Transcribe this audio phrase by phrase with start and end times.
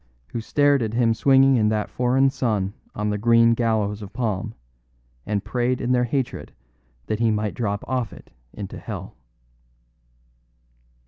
[0.31, 4.55] who stared at him swinging in that foreign sun on the green gallows of palm,
[5.27, 6.51] and prayed in their hatred
[7.05, 9.13] that he might drop off it into hell."